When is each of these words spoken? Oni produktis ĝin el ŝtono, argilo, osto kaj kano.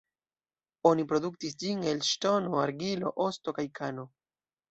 Oni 0.91 1.03
produktis 1.11 1.57
ĝin 1.63 1.83
el 1.91 2.01
ŝtono, 2.09 2.55
argilo, 2.63 3.13
osto 3.29 3.57
kaj 3.59 3.67
kano. 3.81 4.07